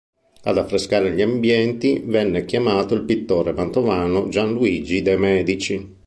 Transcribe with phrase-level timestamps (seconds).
[0.45, 5.95] Ad affrescare gli ambienti venne chiamato il pittore mantovano Gianluigi de Medici.